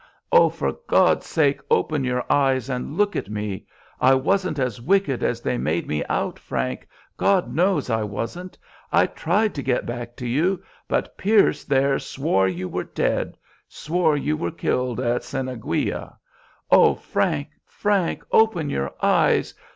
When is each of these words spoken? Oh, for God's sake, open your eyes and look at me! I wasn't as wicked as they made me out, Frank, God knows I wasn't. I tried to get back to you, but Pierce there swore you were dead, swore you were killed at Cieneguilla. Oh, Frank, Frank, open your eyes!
Oh, 0.31 0.49
for 0.49 0.71
God's 0.87 1.27
sake, 1.27 1.61
open 1.69 2.03
your 2.03 2.25
eyes 2.27 2.69
and 2.71 2.97
look 2.97 3.15
at 3.15 3.29
me! 3.29 3.67
I 3.99 4.15
wasn't 4.15 4.57
as 4.57 4.81
wicked 4.81 5.21
as 5.21 5.41
they 5.41 5.59
made 5.59 5.85
me 5.87 6.03
out, 6.05 6.39
Frank, 6.39 6.87
God 7.17 7.53
knows 7.53 7.87
I 7.91 8.01
wasn't. 8.01 8.57
I 8.91 9.05
tried 9.05 9.53
to 9.53 9.61
get 9.61 9.85
back 9.85 10.15
to 10.15 10.27
you, 10.27 10.63
but 10.87 11.19
Pierce 11.19 11.63
there 11.65 11.99
swore 11.99 12.47
you 12.47 12.67
were 12.67 12.83
dead, 12.85 13.37
swore 13.67 14.17
you 14.17 14.35
were 14.35 14.49
killed 14.49 14.99
at 14.99 15.21
Cieneguilla. 15.23 16.17
Oh, 16.71 16.95
Frank, 16.95 17.49
Frank, 17.63 18.25
open 18.31 18.71
your 18.71 18.95
eyes! 19.03 19.53